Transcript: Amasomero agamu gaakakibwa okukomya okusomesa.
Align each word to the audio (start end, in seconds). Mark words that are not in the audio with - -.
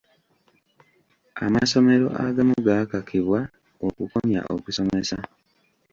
Amasomero 1.45 2.07
agamu 2.25 2.55
gaakakibwa 2.65 3.39
okukomya 3.87 4.41
okusomesa. 4.55 5.17